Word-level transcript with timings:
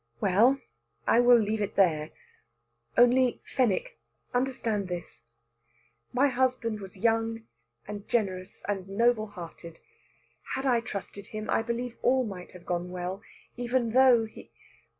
"Well, 0.19 0.59
I 1.05 1.19
will 1.19 1.37
leave 1.37 1.61
it 1.61 1.75
there. 1.75 2.09
Only, 2.97 3.39
Fenwick, 3.45 3.99
understand 4.33 4.87
this: 4.87 5.25
my 6.11 6.27
husband 6.27 6.79
was 6.79 6.97
young 6.97 7.45
and 7.87 8.07
generous 8.07 8.63
and 8.67 8.89
noble 8.89 9.27
hearted. 9.27 9.79
Had 10.55 10.65
I 10.65 10.81
trusted 10.81 11.27
him, 11.27 11.51
I 11.51 11.61
believe 11.61 11.99
all 12.01 12.23
might 12.23 12.53
have 12.53 12.65
gone 12.65 12.89
well, 12.89 13.21
even 13.57 13.91
though 13.91 14.25
he...." 14.25 14.49